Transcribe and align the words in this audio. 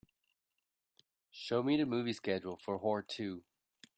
Show 1.29 1.61
me 1.61 1.77
the 1.77 1.85
movie 1.85 2.13
schedule 2.13 2.57
for 2.57 2.79
Whore 2.79 3.03
II. 3.19 3.43